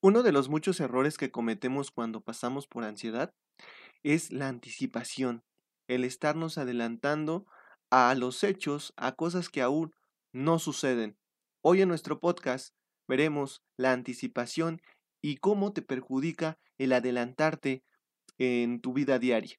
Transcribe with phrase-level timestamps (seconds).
[0.00, 3.34] Uno de los muchos errores que cometemos cuando pasamos por ansiedad
[4.04, 5.42] es la anticipación,
[5.88, 7.46] el estarnos adelantando
[7.90, 9.92] a los hechos, a cosas que aún
[10.32, 11.18] no suceden.
[11.62, 12.76] Hoy en nuestro podcast
[13.08, 14.80] veremos la anticipación
[15.20, 17.82] y cómo te perjudica el adelantarte
[18.38, 19.58] en tu vida diaria.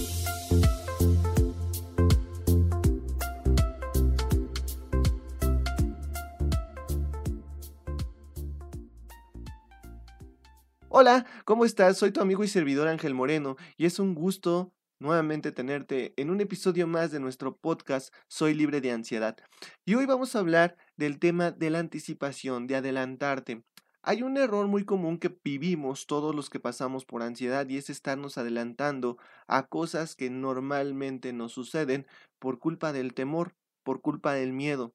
[11.01, 11.97] Hola, ¿cómo estás?
[11.97, 16.41] Soy tu amigo y servidor Ángel Moreno y es un gusto nuevamente tenerte en un
[16.41, 19.35] episodio más de nuestro podcast Soy libre de ansiedad.
[19.83, 23.63] Y hoy vamos a hablar del tema de la anticipación, de adelantarte.
[24.03, 27.89] Hay un error muy común que vivimos todos los que pasamos por ansiedad y es
[27.89, 29.17] estarnos adelantando
[29.47, 32.05] a cosas que normalmente nos suceden
[32.37, 34.93] por culpa del temor, por culpa del miedo.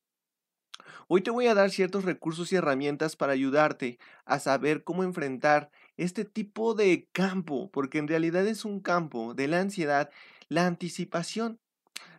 [1.08, 5.70] Hoy te voy a dar ciertos recursos y herramientas para ayudarte a saber cómo enfrentar
[5.96, 10.10] este tipo de campo, porque en realidad es un campo de la ansiedad,
[10.48, 11.58] la anticipación.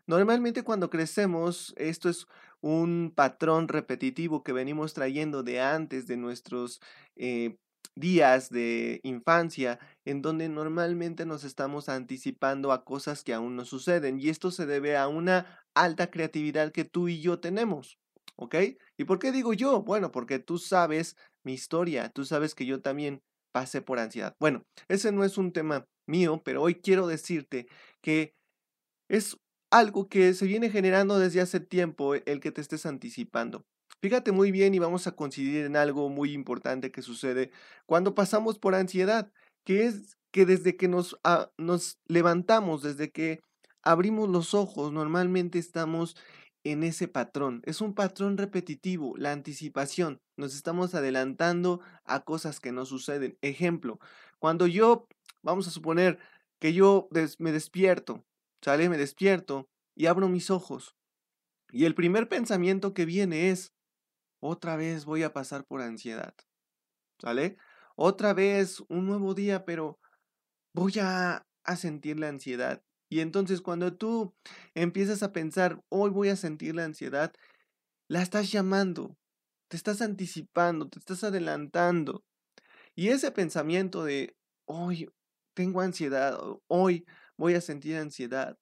[0.06, 2.28] Normalmente cuando crecemos, esto es
[2.61, 6.81] un patrón repetitivo que venimos trayendo de antes de nuestros
[7.16, 7.58] eh,
[7.95, 14.19] días de infancia, en donde normalmente nos estamos anticipando a cosas que aún no suceden.
[14.19, 18.00] Y esto se debe a una alta creatividad que tú y yo tenemos.
[18.36, 18.56] ¿Ok?
[18.97, 19.81] ¿Y por qué digo yo?
[19.81, 23.23] Bueno, porque tú sabes mi historia, tú sabes que yo también
[23.58, 24.36] pasé por ansiedad.
[24.39, 27.66] Bueno, ese no es un tema mío, pero hoy quiero decirte
[28.03, 28.36] que
[29.09, 29.36] es
[29.72, 33.66] algo que se viene generando desde hace tiempo e, el que te estés anticipando.
[34.00, 37.50] Fíjate muy bien y vamos a coincidir en algo muy importante que sucede
[37.88, 39.31] cuando pasamos por ansiedad,
[39.66, 43.40] que es que desde que nos, ah, nos levantamos, desde que
[43.81, 46.16] abrimos los ojos, normalmente estamos
[46.72, 47.61] en ese patrón.
[47.66, 50.22] Es un patrón repetitivo, la anticipación.
[50.35, 53.38] Nos estamos adelantando a cosas que no suceden.
[53.41, 54.00] Ejemplo,
[54.39, 55.07] cuando yo,
[55.41, 56.19] vamos a suponer
[56.59, 57.07] que yo
[57.39, 58.25] me despierto,
[58.61, 58.89] ¿sale?
[58.89, 60.95] Me despierto y abro mis ojos.
[61.72, 63.73] Y el primer pensamiento que viene es,
[64.39, 66.34] otra vez voy a pasar por ansiedad,
[67.19, 67.57] ¿sale?
[67.95, 69.99] Otra vez un nuevo día, pero
[70.73, 72.84] voy a, a sentir la ansiedad.
[73.09, 74.34] Y entonces cuando tú
[74.75, 77.34] empiezas a pensar, hoy voy a sentir la ansiedad,
[78.07, 79.18] la estás llamando,
[79.69, 82.23] te estás anticipando, te estás adelantando.
[82.96, 84.35] Y ese pensamiento de,
[84.66, 85.09] hoy
[85.53, 87.06] tengo ansiedad, hoy
[87.38, 88.57] voy a sentir ansiedad,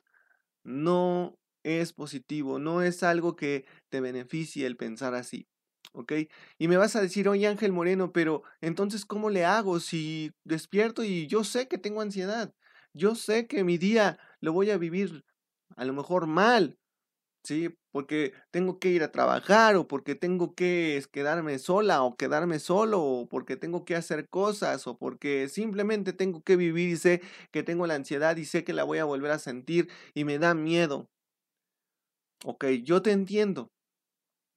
[0.63, 5.47] no es positivo, no es algo que te beneficie el pensar así.
[5.93, 6.13] ¿Ok?
[6.57, 11.03] Y me vas a decir, oye Ángel Moreno, pero entonces, ¿cómo le hago si despierto
[11.03, 12.53] y yo sé que tengo ansiedad?
[12.93, 15.23] Yo sé que mi día lo voy a vivir
[15.77, 16.77] a lo mejor mal,
[17.43, 17.75] ¿sí?
[17.91, 23.01] Porque tengo que ir a trabajar o porque tengo que quedarme sola o quedarme solo
[23.03, 27.63] o porque tengo que hacer cosas o porque simplemente tengo que vivir y sé que
[27.63, 30.53] tengo la ansiedad y sé que la voy a volver a sentir y me da
[30.55, 31.09] miedo.
[32.43, 33.71] Ok, yo te entiendo.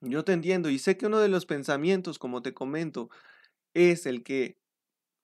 [0.01, 3.09] Yo te entiendo y sé que uno de los pensamientos, como te comento,
[3.73, 4.57] es el que,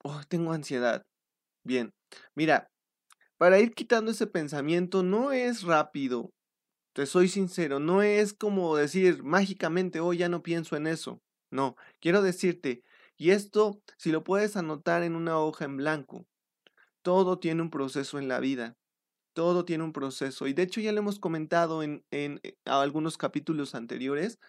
[0.03, 1.03] oh, tengo ansiedad.
[1.65, 1.93] Bien,
[2.35, 2.69] mira,
[3.37, 6.31] para ir quitando ese pensamiento no es rápido,
[6.93, 11.21] te soy sincero, no es como decir mágicamente, hoy ya no pienso en eso.
[11.51, 12.83] No, quiero decirte,
[13.17, 16.25] y esto si lo puedes anotar en una hoja en blanco,
[17.01, 18.77] todo tiene un proceso en la vida,
[19.33, 23.17] todo tiene un proceso, y de hecho ya lo hemos comentado en, en, eh, algunos
[23.17, 24.39] capítulos anteriores,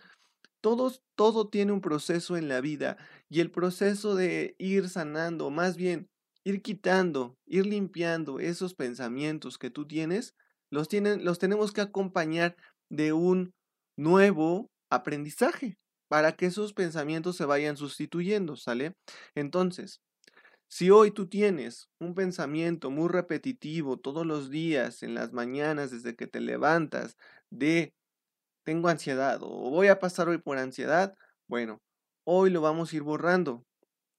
[0.60, 2.96] todos, todo tiene un proceso en la vida,
[3.28, 6.08] y el proceso de ir sanando, más bien
[6.46, 10.36] ir quitando, ir limpiando esos pensamientos que tú tienes,
[10.70, 12.54] los, tienen, los tenemos que acompañar
[12.88, 13.52] de un
[13.98, 15.76] nuevo aprendizaje
[16.08, 18.92] para que esos pensamientos se vayan sustituyendo, ¿sale?
[19.34, 19.98] Entonces,
[20.68, 26.14] si hoy tú tienes un pensamiento muy repetitivo todos los días, en las mañanas, desde
[26.14, 27.16] que te levantas,
[27.50, 27.92] de
[28.64, 31.12] tengo ansiedad o voy a pasar hoy por ansiedad,
[31.48, 31.80] bueno,
[32.24, 33.64] hoy lo vamos a ir borrando.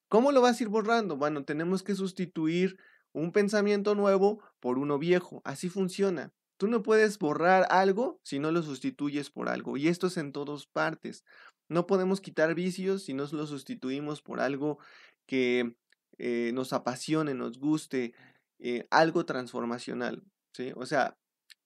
[0.10, 1.18] ¿Cómo lo vas a ir borrando?
[1.18, 2.78] Bueno, tenemos que sustituir
[3.12, 5.42] un pensamiento nuevo por uno viejo.
[5.44, 6.34] Así funciona.
[6.58, 9.78] Tú no puedes borrar algo si no lo sustituyes por algo.
[9.78, 11.24] Y esto es en todas partes.
[11.70, 14.80] No podemos quitar vicios si no lo sustituimos por algo
[15.26, 15.76] que
[16.18, 18.14] eh, nos apasione, nos guste,
[18.60, 20.24] eh, algo transformacional.
[20.54, 20.72] ¿sí?
[20.76, 21.18] O sea,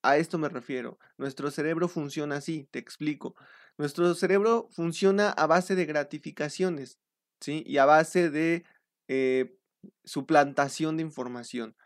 [0.02, 0.98] A esto me refiero.
[1.16, 3.34] Nuestro cerebro funciona así, te explico.
[3.78, 6.98] Nuestro cerebro funciona a base de gratificaciones,
[7.42, 7.64] ¿sí?
[7.66, 8.64] Y a base de
[9.08, 9.58] eh,
[10.04, 11.76] suplantación de información,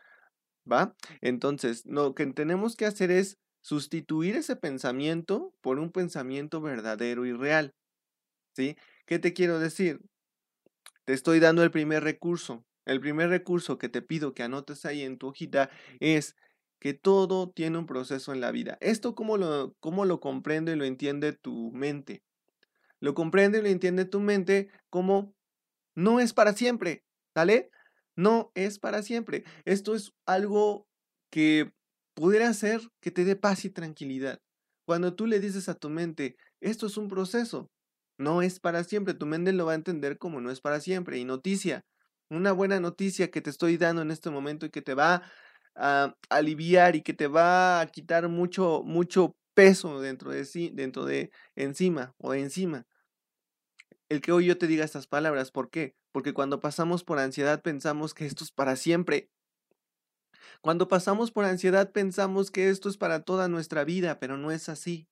[0.71, 0.95] ¿va?
[1.21, 7.33] Entonces, lo que tenemos que hacer es sustituir ese pensamiento por un pensamiento verdadero y
[7.33, 7.73] real,
[8.55, 8.77] ¿sí?
[9.05, 10.01] ¿Qué te quiero decir?
[11.05, 12.65] Te estoy dando el primer recurso.
[12.85, 15.69] El primer recurso que te pido que anotes ahí en tu hojita
[15.99, 16.35] es
[16.79, 18.77] que todo tiene un proceso en la vida.
[18.81, 22.23] ¿Esto cómo lo, cómo lo comprende y lo entiende tu mente?
[22.99, 25.33] Lo comprende y lo entiende tu mente como
[25.97, 27.03] no es para siempre,
[27.35, 27.71] ¿vale?
[28.15, 29.43] No es para siempre.
[29.65, 30.87] Esto es algo
[31.31, 31.73] que
[32.15, 34.39] pudiera ser que te dé paz y tranquilidad.
[34.85, 37.69] Cuando tú le dices a tu mente, esto es un proceso,
[38.19, 41.17] no es para siempre, tu mente lo va a entender como no es para siempre.
[41.17, 41.83] Y noticia,
[42.29, 45.23] una buena noticia que te estoy dando en este momento y que te va
[45.75, 51.05] a aliviar y que te va a quitar mucho, mucho peso dentro de sí, dentro
[51.05, 52.85] de encima o de encima.
[54.09, 55.95] El que hoy yo te diga estas palabras, ¿por qué?
[56.11, 59.29] Porque cuando pasamos por ansiedad pensamos que esto es para siempre.
[60.61, 64.69] Cuando pasamos por ansiedad pensamos que esto es para toda nuestra vida, pero no es
[64.69, 65.07] así.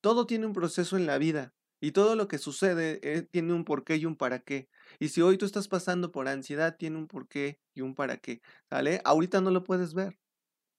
[0.00, 1.54] Todo tiene un proceso en la vida.
[1.82, 4.68] Y todo lo que sucede eh, tiene un porqué y un para qué.
[4.98, 8.42] Y si hoy tú estás pasando por ansiedad, tiene un porqué y un para qué.
[8.68, 9.00] ¿Sale?
[9.04, 10.18] Ahorita no lo puedes ver.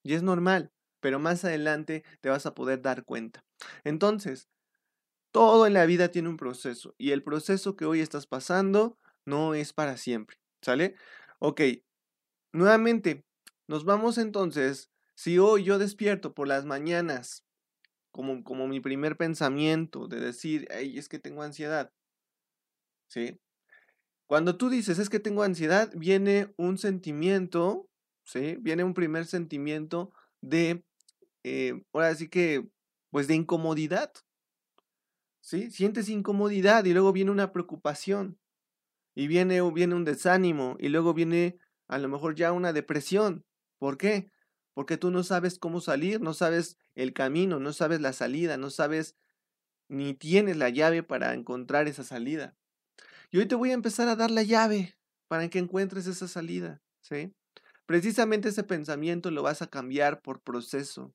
[0.04, 0.72] Y es normal.
[1.00, 3.44] Pero más adelante te vas a poder dar cuenta.
[3.84, 4.48] Entonces,
[5.32, 6.96] todo en la vida tiene un proceso.
[6.98, 10.38] Y el proceso que hoy estás pasando no es para siempre.
[10.62, 10.96] ¿Sale?
[11.40, 11.62] Ok.
[12.54, 13.26] Nuevamente,
[13.68, 14.90] nos vamos entonces.
[15.16, 17.46] Si hoy yo despierto por las mañanas
[18.12, 21.92] como, como mi primer pensamiento de decir, hey, es que tengo ansiedad.
[23.08, 23.40] ¿Sí?
[24.28, 27.90] Cuando tú dices, es que tengo ansiedad, viene un sentimiento,
[28.24, 28.56] ¿sí?
[28.62, 30.86] Viene un primer sentimiento de,
[31.44, 32.66] eh, ahora sí que,
[33.10, 34.14] pues de incomodidad.
[35.42, 35.72] ¿Sí?
[35.72, 38.40] Sientes incomodidad y luego viene una preocupación.
[39.14, 41.58] Y viene, viene un desánimo y luego viene
[41.88, 43.44] a lo mejor ya una depresión.
[43.78, 44.32] ¿Por qué?
[44.74, 48.70] porque tú no sabes cómo salir, no sabes el camino, no sabes la salida, no
[48.70, 49.16] sabes
[49.90, 52.56] ni tienes la llave para encontrar esa salida.
[53.30, 54.98] Y hoy te voy a empezar a dar la llave
[55.28, 57.34] para que encuentres esa salida, ¿sí?
[57.86, 61.14] Precisamente ese pensamiento lo vas a cambiar por proceso.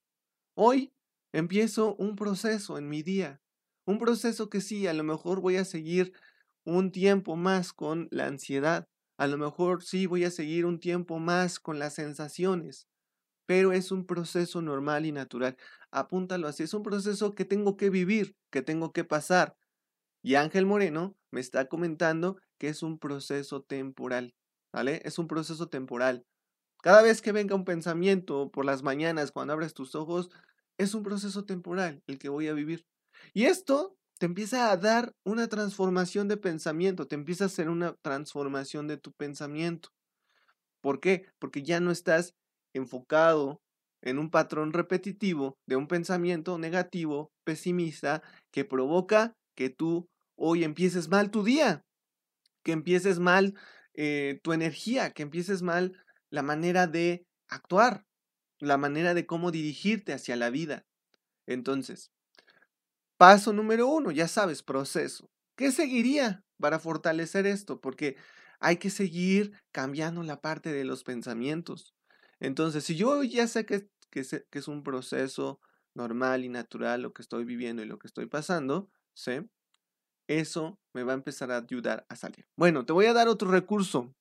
[0.55, 0.93] Hoy
[1.33, 3.41] empiezo un proceso en mi día,
[3.87, 6.13] un proceso que sí, a lo mejor voy a seguir
[6.65, 11.19] un tiempo más con la ansiedad, a lo mejor sí voy a seguir un tiempo
[11.19, 12.89] más con las sensaciones,
[13.47, 15.57] pero es un proceso normal y natural.
[15.91, 19.57] Apúntalo así, es un proceso que tengo que vivir, que tengo que pasar.
[20.23, 24.35] Y Ángel Moreno me está comentando que es un proceso temporal,
[24.73, 25.01] ¿vale?
[25.05, 26.27] Es un proceso temporal.
[26.83, 30.31] Cada vez que venga un pensamiento por las mañanas, cuando abres tus ojos,
[30.79, 32.87] es un proceso temporal el que voy a vivir.
[33.35, 37.95] Y esto te empieza a dar una transformación de pensamiento, te empieza a hacer una
[38.03, 39.91] transformación de tu pensamiento.
[40.81, 41.27] ¿Por qué?
[41.39, 42.35] Porque ya no estás
[42.73, 43.61] enfocado
[44.03, 48.23] en un patrón repetitivo de un pensamiento negativo, pesimista,
[48.53, 51.83] que provoca que tú hoy empieces mal tu día,
[52.63, 53.55] que empieces mal
[53.95, 55.93] eh, tu energía, que empieces mal
[56.31, 58.05] la manera de actuar,
[58.59, 60.85] la manera de cómo dirigirte hacia la vida.
[61.47, 62.11] Entonces,
[63.17, 65.31] paso número uno, ya sabes, proceso.
[65.57, 67.81] ¿Qué seguiría para fortalecer esto?
[67.81, 68.17] Porque
[68.61, 71.95] hay que seguir cambiando la parte de los pensamientos.
[72.41, 75.61] Entonces, si yo ya sé que, que, es un proceso
[75.95, 79.41] normal y natural lo que estoy viviendo y lo que estoy pasando, ¿sí?
[80.29, 82.47] Eso me va a empezar a ayudar a salir.
[82.57, 84.13] Bueno, te voy a dar otro recurso,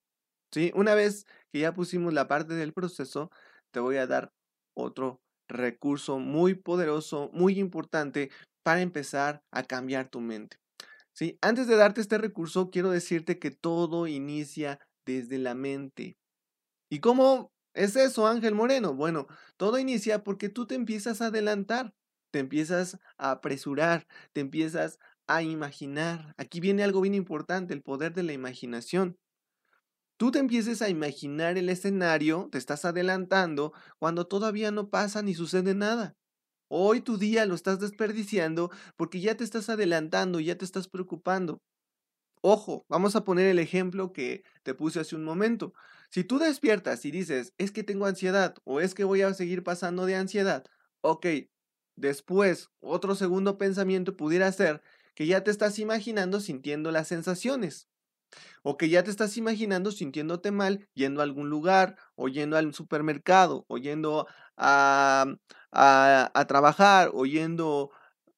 [0.51, 0.71] ¿sí?
[0.75, 3.31] Una vez que ya pusimos la parte del proceso,
[3.71, 4.31] te voy a dar
[4.73, 8.31] otro recurso muy poderoso, muy importante
[8.65, 10.57] para empezar a cambiar tu mente.
[11.13, 11.37] ¿Sí?
[11.39, 16.17] Antes de darte este recurso, quiero decirte que todo inicia desde la mente.
[16.89, 18.95] ¿Y cómo es eso, Ángel Moreno.
[18.95, 21.93] Bueno, todo inicia porque tú te empiezas a adelantar,
[22.31, 26.33] te empiezas a apresurar, te empiezas a imaginar.
[26.37, 29.19] Aquí viene algo bien importante, el poder de la imaginación.
[30.17, 35.35] Tú te empieces a imaginar el escenario, te estás adelantando cuando todavía no pasa ni
[35.35, 36.15] sucede nada.
[36.67, 41.59] Hoy tu día lo estás desperdiciando porque ya te estás adelantando, ya te estás preocupando.
[42.41, 45.73] Ojo, vamos a poner el ejemplo que te puse hace un momento.
[46.11, 49.63] Si tú despiertas y dices, es que tengo ansiedad o es que voy a seguir
[49.63, 50.65] pasando de ansiedad,
[51.01, 51.25] ok,
[51.95, 54.81] después otro segundo pensamiento pudiera ser
[55.15, 57.89] que ya te estás imaginando sintiendo las sensaciones.
[58.63, 62.73] O que ya te estás imaginando sintiéndote mal yendo a algún lugar, o yendo al
[62.73, 64.27] supermercado, o yendo
[64.57, 65.25] a,
[65.71, 67.91] a, a trabajar, o yendo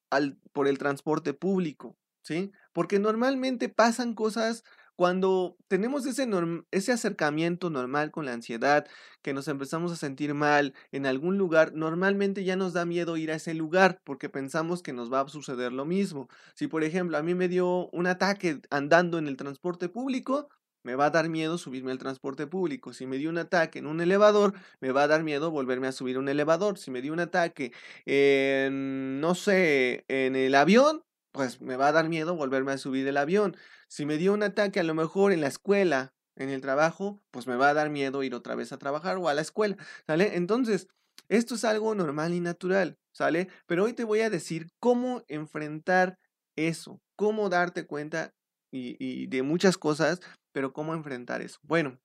[0.10, 2.52] al, por el transporte público, ¿sí?
[2.74, 4.64] Porque normalmente pasan cosas
[4.98, 6.28] cuando tenemos ese,
[6.72, 8.88] ese acercamiento normal con la ansiedad,
[9.22, 13.32] que nos empezamos a sentir mal en algún lugar, normalmente ya nos da miedo ir
[13.32, 16.30] a ese lugar porque pensamos que nos va a suceder lo mismo.
[16.56, 20.50] Si por ejemplo a mí me dio un ataque andando en el transporte público,
[20.82, 22.92] me va a dar miedo subirme al transporte público.
[22.92, 25.92] Si me dio un ataque en un elevador, me va a dar miedo volverme a
[25.92, 26.80] subir un elevador.
[26.80, 27.72] Si me dio un ataque
[28.06, 33.08] en, no sé, en el avión, pues me va a dar miedo volverme a subir
[33.08, 33.56] el avión.
[33.88, 37.48] Si me dio un ataque a lo mejor en la escuela, en el trabajo, pues
[37.48, 40.36] me va a dar miedo ir otra vez a trabajar o a la escuela, ¿sale?
[40.36, 40.88] Entonces,
[41.30, 43.50] esto es algo normal y natural, ¿sale?
[43.66, 46.18] Pero hoy te voy a decir cómo enfrentar
[46.56, 48.34] eso, cómo darte cuenta
[48.72, 51.58] y, de muchas cosas, pero cómo enfrentar eso.
[51.64, 52.00] Bueno,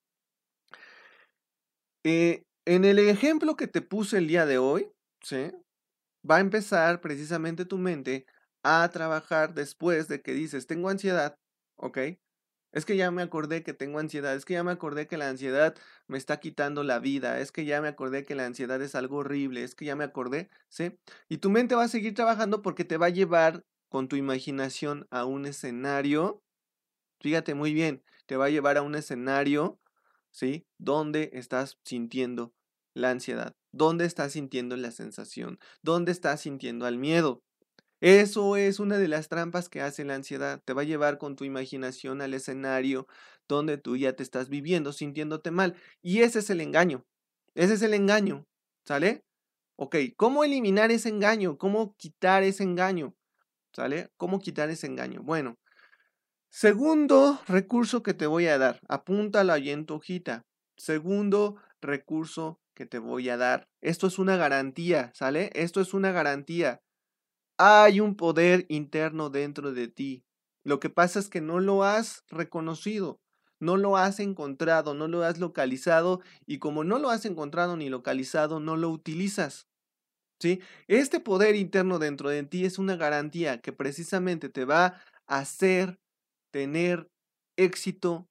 [2.05, 4.91] eh, en el ejemplo que te puse el día de hoy,
[5.23, 5.53] ¿sí?
[6.29, 8.27] Va a empezar precisamente tu mente
[8.63, 11.39] a trabajar después de que dices, tengo ansiedad,
[11.77, 11.99] ¿ok?
[12.73, 15.29] Es que ya me acordé que tengo ansiedad, es que ya me acordé que la
[15.29, 15.77] ansiedad
[16.09, 19.19] me está quitando la vida, es que ya me acordé que la ansiedad es algo
[19.19, 20.99] horrible, es que ya me acordé, ¿sí?
[21.29, 25.07] Y tu mente va a seguir trabajando porque te va a llevar con tu imaginación
[25.11, 26.43] a un escenario,
[27.21, 29.79] fíjate muy bien, te va a llevar a un escenario,
[30.31, 30.67] ¿sí?
[30.79, 32.55] Donde estás sintiendo
[32.95, 37.43] la ansiedad, donde estás sintiendo la sensación, donde estás sintiendo el miedo.
[38.03, 40.61] Eso es una de las trampas que hace la ansiedad.
[40.65, 43.07] Te va a llevar con tu imaginación al escenario
[43.47, 45.77] donde tú ya te estás viviendo, sintiéndote mal.
[46.03, 47.05] Y ese es el engaño.
[47.55, 48.45] Ese es el engaño.
[48.85, 49.23] ¿Sale?
[49.77, 51.57] Ok, ¿cómo eliminar ese engaño?
[51.59, 53.15] ¿Cómo quitar ese engaño?
[53.73, 54.11] ¿Sale?
[54.17, 55.23] ¿Cómo quitar ese engaño?
[55.23, 55.55] Bueno,
[56.51, 60.43] segundo recurso que te voy a dar, apúntalo ahí en tu hojita.
[60.77, 63.69] Segundo recurso que te voy a dar.
[63.81, 65.51] Esto es una garantía, ¿sale?
[65.55, 66.81] Esto es una garantía.
[67.65, 70.25] Hay un poder interno dentro de ti.
[70.65, 73.21] Lo que pasa es que no lo has reconocido,
[73.61, 77.89] no lo has encontrado, no lo has localizado y como no lo has encontrado ni
[77.89, 79.69] localizado, no lo utilizas.
[80.41, 80.61] ¿Sí?
[80.89, 86.01] Este poder interno dentro de ti es una garantía que precisamente te va a hacer
[86.51, 87.13] tener
[87.57, 88.27] éxito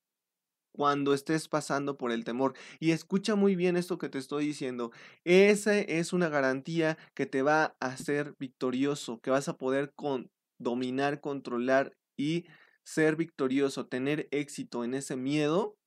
[0.71, 2.53] cuando estés pasando por el temor.
[2.79, 4.91] Y escucha muy bien esto que te estoy diciendo.
[5.23, 10.31] Esa es una garantía que te va a hacer victorioso, que vas a poder con,
[10.59, 12.45] dominar, controlar y
[12.83, 15.77] ser victorioso, tener éxito en ese miedo,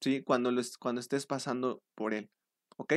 [0.00, 0.22] ¿sí?
[0.22, 2.30] Cuando, cuando estés pasando por él,
[2.76, 2.94] ¿ok?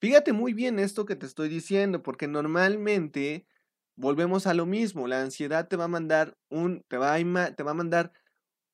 [0.00, 3.46] Fíjate muy bien esto que te estoy diciendo, porque normalmente
[3.96, 5.06] volvemos a lo mismo.
[5.06, 8.12] La ansiedad te va a mandar un, te va te va a mandar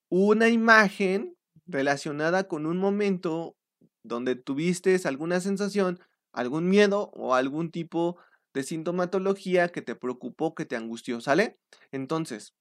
[0.08, 1.35] una imagen
[1.66, 3.56] relacionada con un momento
[4.02, 5.98] donde tuviste alguna sensación,
[6.32, 8.16] algún miedo o algún tipo
[8.54, 11.58] de sintomatología que te preocupó, que te angustió, ¿sale?
[11.90, 12.54] Entonces,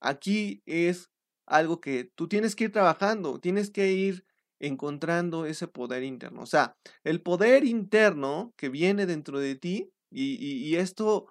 [0.00, 1.10] aquí es
[1.46, 4.24] algo que tú tienes que ir trabajando, tienes que ir
[4.60, 6.42] encontrando ese poder interno.
[6.42, 11.26] O sea, el poder interno que viene dentro de ti, y, esto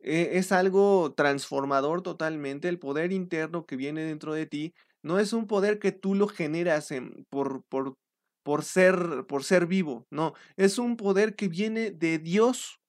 [0.00, 5.32] eh, es algo transformador totalmente, el poder interno que viene dentro de ti no es
[5.32, 6.90] un poder que tú lo generas
[7.28, 7.96] por, por,
[8.42, 12.80] por, ser, por ser vivo, no, es un poder que viene de Dios.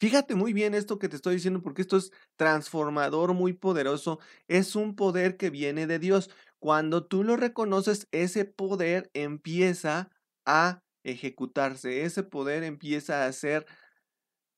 [0.00, 4.18] Fíjate muy bien esto que te estoy diciendo porque esto es transformador, muy poderoso.
[4.48, 6.30] Es un poder que viene de Dios.
[6.58, 10.10] Cuando tú lo reconoces, ese poder empieza
[10.46, 12.04] a ejecutarse.
[12.04, 13.66] Ese poder empieza a hacer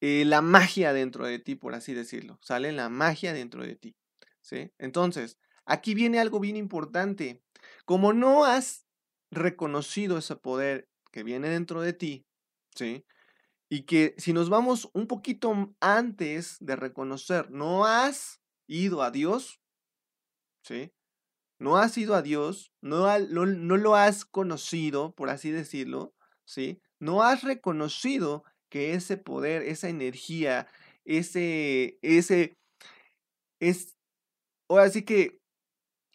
[0.01, 2.39] eh, la magia dentro de ti, por así decirlo.
[2.43, 3.97] Sale la magia dentro de ti.
[4.41, 4.73] ¿sí?
[4.79, 7.43] Entonces, Aquí viene algo bien importante.
[7.85, 8.87] Como no has
[9.31, 12.27] reconocido ese poder que viene dentro de ti,
[12.75, 13.05] ¿sí?
[13.69, 19.61] Y que si nos vamos un poquito antes de reconocer, no has ido a Dios,
[20.63, 20.93] ¿sí?
[21.59, 26.15] No has ido a Dios, no, lo has conocido, por así decirlo,
[26.45, 26.83] ¿sí?
[26.99, 30.67] No has reconocido que ese poder, esa energía,
[31.05, 32.59] ese, ese,
[33.61, 33.97] es,
[34.69, 35.42] ahora sí que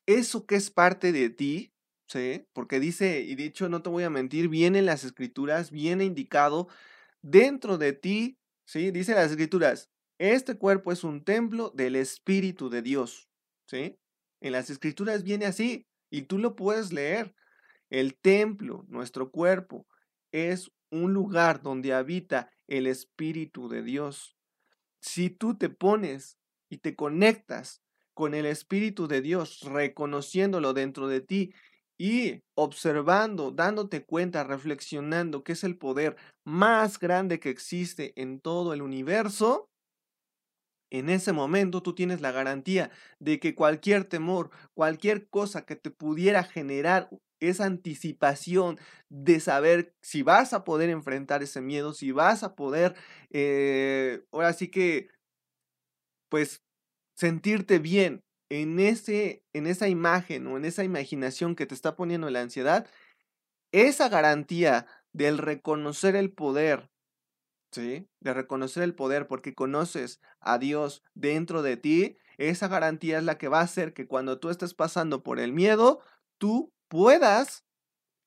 [0.07, 1.73] eso que es parte de ti,
[2.07, 2.47] ¿sí?
[2.53, 6.05] Porque dice, y de hecho no te voy a mentir, viene en las escrituras, viene
[6.05, 6.67] indicado
[7.21, 8.89] dentro de ti, ¿sí?
[8.91, 13.29] Dice las escrituras, este cuerpo es un templo del Espíritu de Dios,
[13.67, 13.99] ¿sí?
[14.41, 17.35] En las escrituras viene así y tú lo puedes leer.
[17.89, 19.87] El templo, nuestro cuerpo,
[20.31, 24.37] es un lugar donde habita el Espíritu de Dios.
[25.01, 26.37] Si tú te pones
[26.69, 27.81] y te conectas
[28.17, 31.53] con el Espíritu de Dios, reconociéndolo dentro de ti
[31.99, 38.73] y observando, dándote cuenta, reflexionando que es el poder más grande que existe en todo
[38.73, 39.69] el universo,
[40.89, 45.91] en ese momento tú tienes la garantía de que cualquier temor, cualquier cosa que te
[45.91, 47.09] pudiera generar
[47.39, 52.95] esa anticipación de saber si vas a poder enfrentar ese miedo, si vas a poder,
[53.31, 55.09] eh, ahora sí que,
[56.29, 56.61] pues,
[57.17, 62.29] sentirte bien en, ese, en esa imagen o en esa imaginación que te está poniendo
[62.29, 62.87] la ansiedad,
[63.71, 66.89] esa garantía del reconocer el poder,
[67.71, 68.07] ¿sí?
[68.21, 73.37] De reconocer el poder porque conoces a Dios dentro de ti, esa garantía es la
[73.37, 76.01] que va a hacer que cuando tú estés pasando por el miedo,
[76.37, 77.65] tú puedas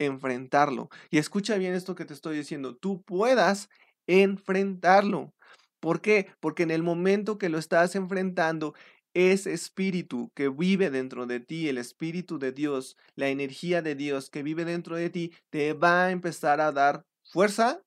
[0.01, 0.89] enfrentarlo.
[1.11, 3.69] Y escucha bien esto que te estoy diciendo, tú puedas
[4.09, 5.33] enfrentarlo.
[5.81, 6.33] ¿Por qué?
[6.41, 8.75] Porque en el momento que lo estás enfrentando,
[9.15, 14.31] ese espíritu que vive dentro de ti, el espíritu de Dios, la energía de Dios
[14.31, 17.83] que vive dentro de ti, te va a empezar a dar fuerza,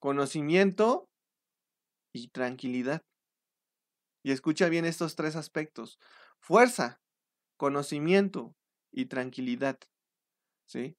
[0.00, 1.08] conocimiento
[2.12, 3.02] y tranquilidad.
[4.22, 5.98] Y escucha bien estos tres aspectos.
[6.40, 7.00] Fuerza,
[7.56, 8.54] conocimiento
[8.92, 9.78] y tranquilidad.
[10.66, 10.96] ¿Sí?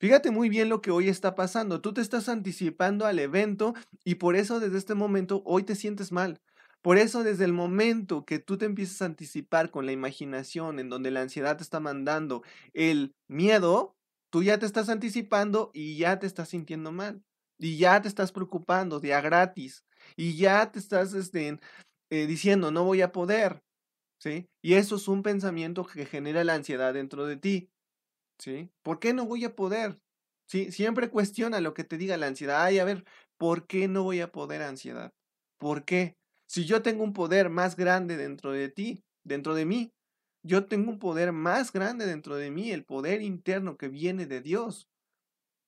[0.00, 1.82] Fíjate muy bien lo que hoy está pasando.
[1.82, 6.10] Tú te estás anticipando al evento y por eso desde este momento hoy te sientes
[6.10, 6.40] mal.
[6.80, 10.88] Por eso desde el momento que tú te empiezas a anticipar con la imaginación en
[10.88, 12.42] donde la ansiedad te está mandando
[12.72, 13.94] el miedo,
[14.30, 17.22] tú ya te estás anticipando y ya te estás sintiendo mal.
[17.58, 19.84] Y ya te estás preocupando día gratis.
[20.16, 21.60] Y ya te estás este,
[22.08, 23.62] eh, diciendo, no voy a poder.
[24.18, 24.48] ¿Sí?
[24.62, 27.70] Y eso es un pensamiento que genera la ansiedad dentro de ti.
[28.40, 28.70] ¿Sí?
[28.82, 30.00] ¿Por qué no voy a poder?
[30.46, 30.72] ¿Sí?
[30.72, 32.62] Siempre cuestiona lo que te diga la ansiedad.
[32.62, 33.04] Ay, a ver,
[33.36, 35.12] ¿por qué no voy a poder ansiedad?
[35.58, 36.16] ¿Por qué?
[36.46, 39.92] Si yo tengo un poder más grande dentro de ti, dentro de mí,
[40.42, 44.40] yo tengo un poder más grande dentro de mí, el poder interno que viene de
[44.40, 44.88] Dios,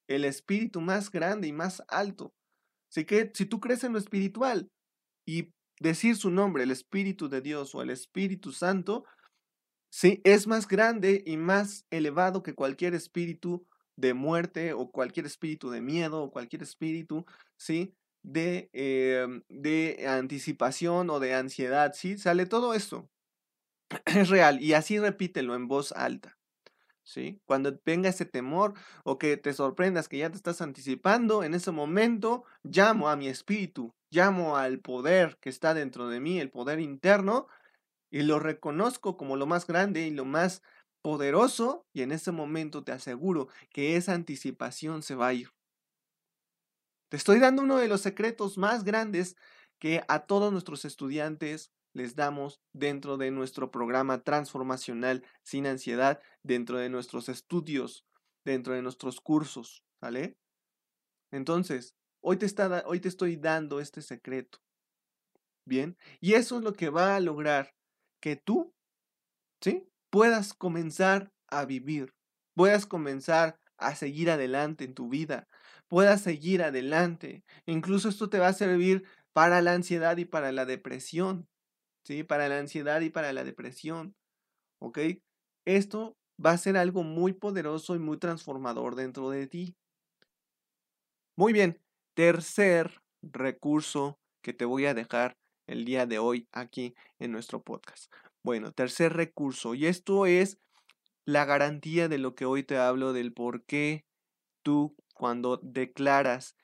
[0.09, 2.33] el espíritu más grande y más alto.
[2.91, 4.71] Así que si tú crees en lo espiritual
[5.27, 5.51] y
[5.81, 9.05] decir su nombre, el Espíritu de Dios o el Espíritu Santo,
[9.93, 15.69] sí, es más grande y más elevado que cualquier espíritu de muerte o cualquier espíritu
[15.71, 17.27] de miedo o cualquier espíritu,
[17.59, 17.95] ¿sí?
[18.23, 22.17] de, em, de anticipación o de ansiedad, ¿sí?
[22.19, 23.11] Sale todo esto.
[24.07, 26.39] Es real y así repítelo en voz alta.
[27.05, 27.41] ¿Sí?
[27.47, 28.75] Cuando venga ese temor
[29.05, 33.27] o que te sorprendas que ya te estás anticipando, en ese momento llamo a mi
[33.27, 37.49] espíritu, llamo al poder que está dentro de mí, el poder interno,
[38.13, 40.63] y lo reconozco como lo más grande y lo más
[41.01, 45.49] poderoso, y en ese momento te aseguro que esa anticipación se va a ir.
[47.09, 49.35] Te estoy dando uno de los secretos más grandes
[49.81, 56.79] que a todos nuestros estudiantes les damos dentro de nuestro programa transformacional sin ansiedad, dentro
[56.79, 58.05] de nuestros estudios,
[58.45, 60.37] dentro de nuestros cursos, ¿vale?
[61.31, 64.59] Entonces, hoy te, está, hoy te estoy dando este secreto.
[65.67, 67.73] Bien, y eso es lo que va a lograr
[68.23, 68.73] que tú,
[69.61, 69.89] ¿sí?
[70.11, 72.15] Puedas comenzar a vivir,
[72.55, 75.49] puedas comenzar a seguir adelante en tu vida,
[75.89, 77.45] puedas seguir adelante.
[77.67, 79.05] Incluso esto te va a servir
[79.35, 81.49] para la ansiedad y para la depresión.
[82.05, 82.25] ¿Sí?
[82.25, 84.17] Para la ansiedad y para la depresión.
[84.81, 84.99] ¿Ok?
[85.65, 89.77] Esto va a ser algo muy poderoso y muy transformador dentro de ti.
[91.37, 91.81] Muy bien.
[92.15, 98.13] Tercer recurso que te voy a dejar el día de hoy aquí en nuestro podcast.
[98.43, 99.75] Bueno, tercer recurso.
[99.75, 100.59] Y esto es
[101.25, 104.05] la garantía de lo que hoy te hablo del por qué
[104.63, 106.57] tú cuando declaras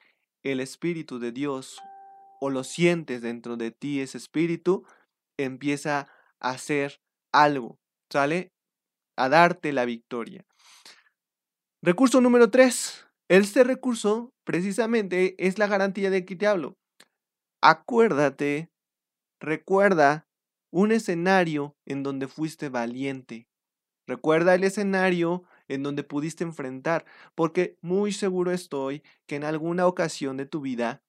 [0.42, 1.78] el Espíritu de Dios
[2.40, 4.84] o lo sientes dentro de ti, ese Espíritu
[5.36, 6.08] empieza
[6.40, 7.00] a hacer
[7.32, 7.78] algo,
[8.10, 8.52] ¿sale?
[9.16, 10.44] A darte la victoria.
[11.82, 13.06] Recurso número tres.
[13.28, 16.76] Este recurso precisamente es la garantía de que te hablo.
[17.60, 18.70] Acuérdate,
[19.40, 20.28] recuerda
[20.70, 23.48] un escenario en donde fuiste valiente.
[24.06, 30.36] Recuerda el escenario en donde pudiste enfrentar, porque muy seguro estoy que en alguna ocasión
[30.36, 31.02] de tu vida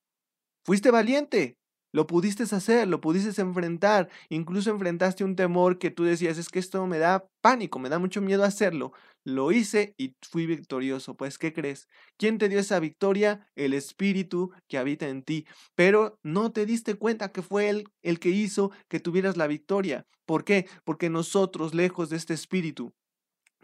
[0.63, 1.57] fuiste valiente,
[1.91, 6.59] lo pudiste hacer, lo pudiste enfrentar, incluso enfrentaste un temor que tú decías, es que
[6.59, 8.93] esto me da pánico, me da mucho miedo hacerlo.
[9.25, 11.15] Lo hice y fui victorioso.
[11.15, 11.87] Pues, ¿qué crees?
[12.17, 13.47] ¿Quién te dio esa victoria?
[13.55, 15.45] El espíritu que habita en ti.
[15.75, 20.05] Pero no te diste cuenta que fue él el que hizo que tuvieras la victoria.
[20.25, 20.67] ¿Por qué?
[20.83, 22.93] Porque nosotros, lejos de este espíritu,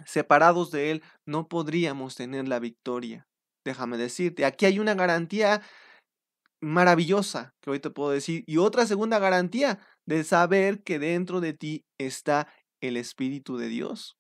[0.03, 3.27] separados de Él, no podríamos tener la victoria.
[3.63, 5.61] Déjame decirte, aquí hay una garantía
[6.65, 8.43] maravillosa que hoy te puedo decir.
[8.47, 12.47] Y otra segunda garantía de saber que dentro de ti está
[12.81, 14.17] el Espíritu de Dios.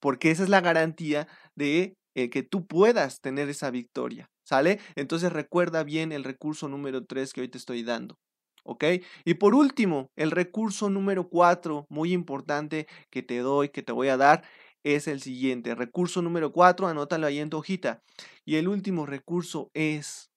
[0.00, 4.30] Porque esa es la garantía de eh, que tú puedas tener esa victoria.
[4.44, 4.80] ¿Sale?
[4.94, 8.16] Entonces recuerda bien el recurso número 3 que hoy te estoy dando.
[8.64, 8.84] ¿Ok?
[9.24, 14.08] Y por último, el recurso número 4, muy importante que te doy, que te voy
[14.08, 14.44] a dar,
[14.84, 15.74] es el siguiente.
[15.74, 18.02] Recurso número 4, anótalo ahí en tu hojita.
[18.44, 20.27] Y el último recurso es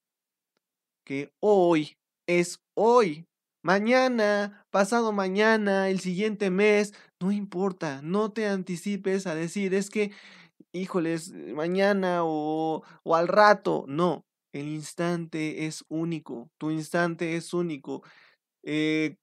[1.06, 3.28] que hoy es hoy.
[3.64, 10.12] Mañana, pasado mañana, el siguiente mes, no importa, no te anticipes a decir, es que
[10.74, 13.86] híjoles, mañana o, o al rato.
[13.88, 18.04] No, el instante es único, tu instante es único.
[18.64, 19.18] Eh,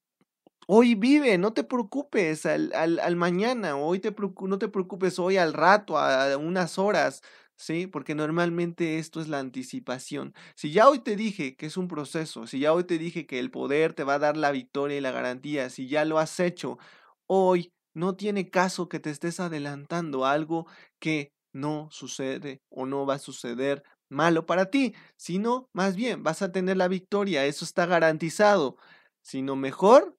[0.67, 5.37] hoy vive, no te preocupes al, al, al mañana, hoy te, no te preocupes hoy
[5.37, 7.23] al rato, a unas horas,
[7.59, 7.87] ¿sí?
[7.87, 10.35] Porque normalmente esto es la anticipación.
[10.57, 13.39] Si ya hoy te dije que es un proceso, si ya hoy te dije que
[13.39, 16.41] el poder te va a dar la victoria y la garantía, si ya lo has
[16.41, 16.79] hecho,
[17.27, 20.67] hoy no tiene caso que te estés adelantando algo
[21.01, 26.43] que no sucede o no va a suceder malo para ti, sino más bien vas
[26.43, 28.77] a tener la victoria, eso está garantizado.
[29.23, 30.17] Sino mejor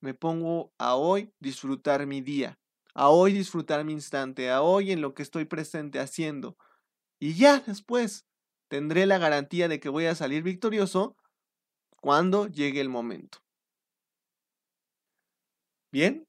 [0.00, 2.58] me pongo a hoy disfrutar mi día,
[2.94, 6.56] a hoy disfrutar mi instante, a hoy en lo que estoy presente haciendo.
[7.20, 8.26] Y ya después
[8.68, 11.16] tendré la garantía de que voy a salir victorioso
[12.00, 13.38] cuando llegue el momento.
[15.90, 16.26] Bien,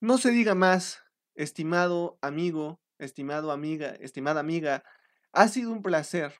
[0.00, 1.02] no se diga más,
[1.34, 4.84] estimado amigo, estimado amiga, estimada amiga,
[5.32, 6.34] ha sido un placer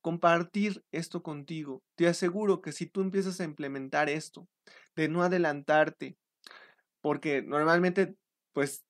[0.00, 1.82] compartir esto contigo.
[1.96, 4.46] Te aseguro que si tú empiezas a implementar esto,
[4.94, 6.16] de no adelantarte,
[7.00, 8.16] porque normalmente
[8.52, 8.84] pues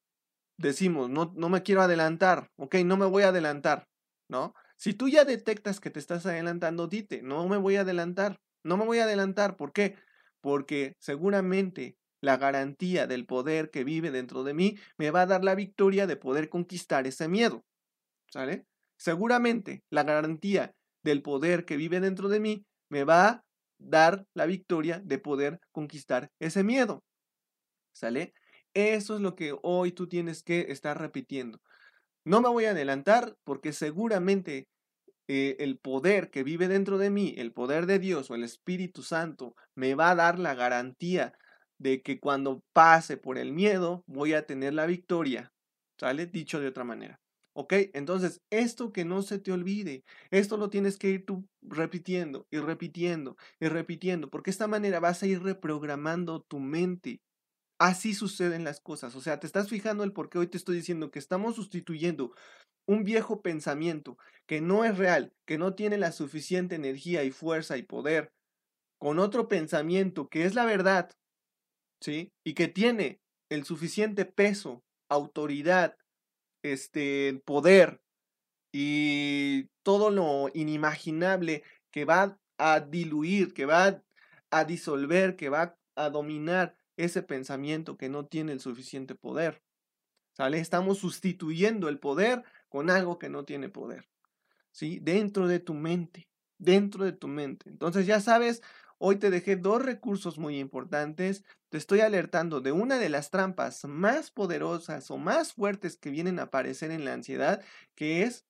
[0.59, 3.89] decimos, no, no me quiero adelantar, ok, no me voy a adelantar,
[4.29, 4.55] ¿no?
[4.77, 8.77] Si tú ya detectas que te estás adelantando, dite, no me voy a adelantar, no
[8.77, 9.97] me voy a adelantar, ¿por qué?
[10.41, 15.45] Porque seguramente la garantía del poder que vive dentro de mí me va a dar
[15.45, 17.65] la victoria de poder conquistar ese miedo.
[18.31, 18.67] ¿Sale?
[18.97, 23.45] Seguramente la garantía del poder que vive dentro de mí me va a
[23.79, 27.03] dar la victoria de poder conquistar ese miedo.
[27.93, 28.33] ¿Sale?
[28.75, 31.61] Eso es lo que hoy tú tienes que estar repitiendo.
[32.25, 34.69] No me voy a adelantar porque seguramente
[35.29, 39.03] eh, el poder que vive dentro de mí, el poder de Dios o el Espíritu
[39.03, 41.33] Santo, me va a dar la garantía
[41.79, 45.53] de que cuando pase por el miedo voy a tener la victoria.
[45.99, 46.27] ¿Sale?
[46.27, 47.21] Dicho de otra manera.
[47.55, 47.75] ¿Ok?
[47.93, 52.59] Entonces, esto que no se te olvide, esto lo tienes que ir tú repitiendo y
[52.59, 57.21] repitiendo y repitiendo, porque de esta manera vas a ir reprogramando tu mente.
[57.79, 59.15] Así suceden las cosas.
[59.17, 62.35] O sea, te estás fijando el por qué hoy te estoy diciendo que estamos sustituyendo
[62.87, 67.77] un viejo pensamiento que no es real, que no tiene la suficiente energía y fuerza
[67.77, 68.33] y poder,
[68.99, 71.11] con otro pensamiento que es la verdad,
[72.01, 72.33] ¿sí?
[72.45, 75.97] Y que tiene el suficiente peso, autoridad,
[76.63, 78.03] este, poder
[78.73, 84.03] y todo lo inimaginable que va a diluir, que va
[84.51, 89.63] a disolver, que va a dominar ese pensamiento que no tiene el suficiente poder.
[90.33, 90.59] ¿Sale?
[90.59, 94.09] Estamos sustituyendo el poder con algo que no tiene poder.
[94.71, 94.99] ¿Sí?
[95.01, 96.29] Dentro de tu mente,
[96.59, 97.69] dentro de tu mente.
[97.69, 98.63] Entonces ya sabes
[99.05, 101.43] Hoy te dejé dos recursos muy importantes.
[101.71, 106.39] Te estoy alertando de una de las trampas más poderosas o más fuertes que vienen
[106.39, 107.65] a aparecer en la ansiedad,
[107.97, 108.47] que es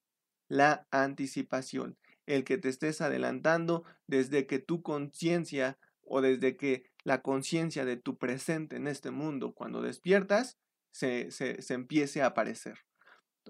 [0.49, 1.97] la anticipación.
[2.27, 7.97] El que te estés adelantando desde que tu conciencia o desde que la conciencia de
[7.97, 10.57] tu presente en este mundo, cuando despiertas,
[10.91, 12.79] se, se, empiece a aparecer.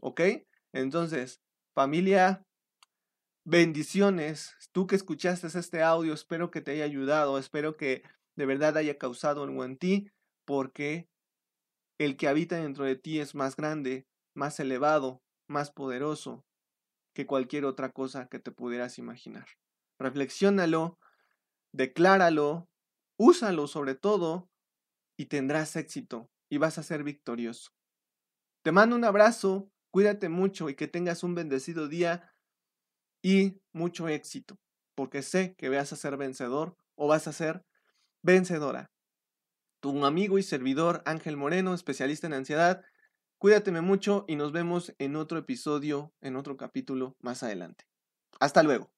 [0.02, 0.22] ¿Ok?
[0.72, 1.42] Entonces,
[1.76, 2.46] familia,
[3.46, 4.56] Bendiciones.
[4.72, 8.02] Tú que escuchaste este audio, espero que te haya ayudado, espero que
[8.38, 10.10] de verdad haya causado algo en ti,
[10.46, 11.10] porque
[11.98, 16.46] el que habita dentro de ti es más grande, más elevado, más poderoso
[17.14, 19.46] que cualquier otra cosa que te pudieras imaginar.
[20.00, 20.98] Reflexiónalo,
[21.74, 22.70] decláralo,
[23.18, 24.50] úsalo sobre todo
[25.18, 27.72] y tendrás éxito y vas a ser victorioso.
[28.64, 32.34] Te mando un abrazo, cuídate mucho y que tengas un bendecido día
[33.22, 34.58] y mucho éxito,
[34.96, 37.66] porque sé que vas a ser vencedor o vas a ser
[38.24, 38.92] vencedora.
[39.82, 42.84] Tu amigo y servidor Ángel Moreno, especialista en ansiedad,
[43.40, 47.86] cuídateme mucho y nos vemos en otro episodio, en otro capítulo más adelante.
[48.40, 48.93] Hasta luego.